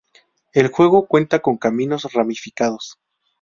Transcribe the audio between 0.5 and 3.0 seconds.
El juego cuenta con caminos ramificados.